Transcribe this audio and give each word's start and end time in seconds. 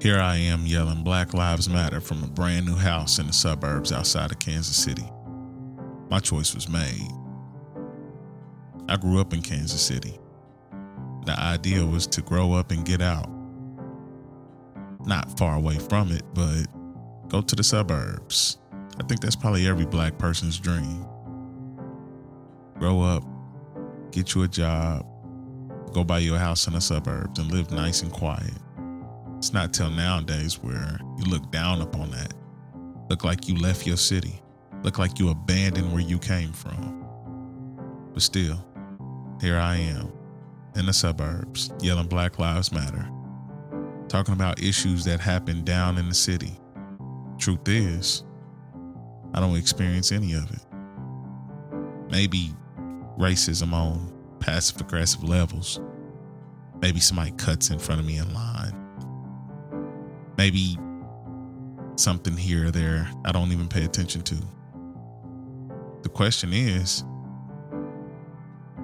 Here 0.00 0.20
I 0.20 0.36
am 0.36 0.64
yelling 0.64 1.02
Black 1.02 1.34
Lives 1.34 1.68
Matter 1.68 2.00
from 2.00 2.22
a 2.22 2.28
brand 2.28 2.66
new 2.66 2.76
house 2.76 3.18
in 3.18 3.26
the 3.26 3.32
suburbs 3.32 3.90
outside 3.90 4.30
of 4.30 4.38
Kansas 4.38 4.76
City. 4.76 5.10
My 6.08 6.20
choice 6.20 6.54
was 6.54 6.68
made. 6.68 7.10
I 8.88 8.96
grew 8.96 9.20
up 9.20 9.34
in 9.34 9.42
Kansas 9.42 9.82
City. 9.82 10.16
The 11.26 11.36
idea 11.36 11.84
was 11.84 12.06
to 12.06 12.22
grow 12.22 12.52
up 12.52 12.70
and 12.70 12.84
get 12.84 13.02
out. 13.02 13.28
Not 15.04 15.36
far 15.36 15.56
away 15.56 15.80
from 15.80 16.12
it, 16.12 16.22
but 16.32 16.66
go 17.26 17.40
to 17.40 17.56
the 17.56 17.64
suburbs. 17.64 18.58
I 19.00 19.02
think 19.02 19.20
that's 19.20 19.34
probably 19.34 19.66
every 19.66 19.86
black 19.86 20.16
person's 20.16 20.60
dream. 20.60 21.04
Grow 22.78 23.02
up, 23.02 23.24
get 24.12 24.36
you 24.36 24.44
a 24.44 24.48
job, 24.48 25.04
go 25.92 26.04
buy 26.04 26.20
you 26.20 26.36
a 26.36 26.38
house 26.38 26.68
in 26.68 26.74
the 26.74 26.80
suburbs, 26.80 27.40
and 27.40 27.50
live 27.50 27.72
nice 27.72 28.02
and 28.02 28.12
quiet. 28.12 28.54
It's 29.38 29.52
not 29.52 29.72
till 29.72 29.88
nowadays 29.88 30.58
where 30.60 30.98
you 31.16 31.24
look 31.26 31.52
down 31.52 31.80
upon 31.80 32.10
that. 32.10 32.34
Look 33.08 33.22
like 33.22 33.46
you 33.46 33.54
left 33.56 33.86
your 33.86 33.96
city. 33.96 34.42
Look 34.82 34.98
like 34.98 35.20
you 35.20 35.30
abandoned 35.30 35.92
where 35.92 36.02
you 36.02 36.18
came 36.18 36.50
from. 36.50 37.06
But 38.12 38.22
still, 38.22 38.58
here 39.40 39.56
I 39.56 39.76
am 39.76 40.12
in 40.74 40.86
the 40.86 40.92
suburbs 40.92 41.72
yelling 41.80 42.08
Black 42.08 42.40
Lives 42.40 42.72
Matter, 42.72 43.08
talking 44.08 44.34
about 44.34 44.60
issues 44.60 45.04
that 45.04 45.20
happen 45.20 45.62
down 45.62 45.98
in 45.98 46.08
the 46.08 46.16
city. 46.16 46.58
Truth 47.38 47.68
is, 47.68 48.24
I 49.34 49.38
don't 49.38 49.56
experience 49.56 50.10
any 50.10 50.34
of 50.34 50.50
it. 50.50 50.66
Maybe 52.10 52.50
racism 53.16 53.72
on 53.72 54.12
passive 54.40 54.80
aggressive 54.80 55.22
levels. 55.22 55.78
Maybe 56.80 56.98
somebody 56.98 57.30
cuts 57.32 57.70
in 57.70 57.78
front 57.78 58.00
of 58.00 58.06
me 58.06 58.18
in 58.18 58.34
line 58.34 58.67
maybe 60.38 60.78
something 61.96 62.36
here 62.36 62.68
or 62.68 62.70
there 62.70 63.10
I 63.24 63.32
don't 63.32 63.50
even 63.50 63.68
pay 63.68 63.84
attention 63.84 64.22
to. 64.22 64.36
The 66.02 66.08
question 66.08 66.52
is 66.52 67.04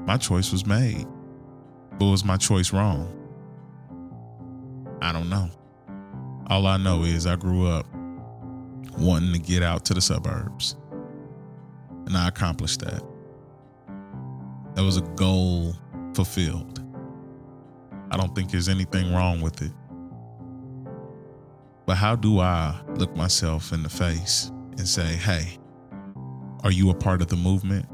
my 0.05 0.19
choice 0.19 0.53
was 0.53 0.67
made, 0.67 1.07
but 1.99 2.07
was 2.07 2.25
my 2.25 2.37
choice 2.37 2.73
wrong? 2.73 3.09
I 5.01 5.13
don't 5.13 5.31
know. 5.31 5.49
All 6.49 6.67
I 6.67 6.77
know 6.77 7.05
is 7.05 7.27
I 7.27 7.37
grew 7.37 7.69
up 7.69 7.87
wanting 8.99 9.33
to 9.33 9.39
get 9.39 9.63
out 9.63 9.85
to 9.87 9.95
the 9.95 10.01
suburbs, 10.01 10.77
and 12.07 12.17
I 12.17 12.29
accomplished 12.29 12.81
that. 12.81 13.03
That 14.75 14.83
was 14.83 14.97
a 14.97 15.03
goal 15.03 15.75
fulfilled. 16.15 16.81
I 18.11 18.17
don't 18.17 18.35
think 18.35 18.51
there's 18.51 18.69
anything 18.69 19.15
wrong 19.15 19.41
with 19.41 19.63
it. 19.63 19.73
But 21.87 21.97
how 21.97 22.17
do 22.17 22.41
I 22.41 22.81
look 22.95 23.15
myself 23.15 23.73
in 23.73 23.83
the 23.83 23.89
face 23.89 24.51
and 24.79 24.89
say, 24.89 25.05
hey, 25.17 25.59
are 26.63 26.71
you 26.71 26.91
a 26.91 26.95
part 26.95 27.21
of 27.21 27.29
the 27.29 27.37
movement? 27.37 27.87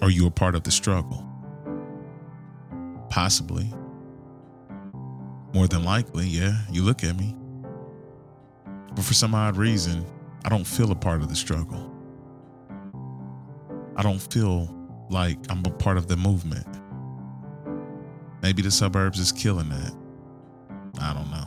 Are 0.00 0.10
you 0.10 0.26
a 0.26 0.30
part 0.30 0.54
of 0.54 0.62
the 0.62 0.70
struggle? 0.70 1.28
Possibly. 3.10 3.72
More 5.52 5.66
than 5.66 5.84
likely, 5.84 6.26
yeah, 6.26 6.56
you 6.70 6.82
look 6.82 7.04
at 7.04 7.16
me. 7.18 7.36
But 8.94 9.04
for 9.04 9.14
some 9.14 9.34
odd 9.34 9.56
reason, 9.56 10.06
I 10.44 10.48
don't 10.48 10.66
feel 10.66 10.92
a 10.92 10.96
part 10.96 11.20
of 11.20 11.28
the 11.28 11.36
struggle. 11.36 11.90
I 13.96 14.02
don't 14.02 14.20
feel 14.20 14.74
like 15.10 15.38
I'm 15.50 15.62
a 15.66 15.70
part 15.70 15.96
of 15.96 16.08
the 16.08 16.16
movement. 16.16 16.66
Maybe 18.42 18.62
the 18.62 18.70
suburbs 18.70 19.18
is 19.18 19.30
killing 19.30 19.68
that. 19.68 19.94
I 21.00 21.12
don't 21.12 21.30
know. 21.30 21.41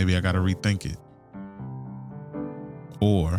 Maybe 0.00 0.16
I 0.16 0.22
got 0.22 0.32
to 0.32 0.38
rethink 0.38 0.86
it. 0.86 0.96
Or 3.02 3.38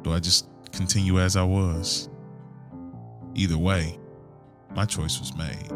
do 0.00 0.14
I 0.14 0.18
just 0.18 0.48
continue 0.72 1.20
as 1.20 1.36
I 1.36 1.42
was? 1.42 2.08
Either 3.34 3.58
way, 3.58 3.98
my 4.74 4.86
choice 4.86 5.20
was 5.20 5.36
made. 5.36 5.70